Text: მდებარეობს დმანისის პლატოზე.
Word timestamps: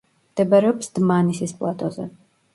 მდებარეობს 0.31 0.89
დმანისის 0.95 1.55
პლატოზე. 1.61 2.09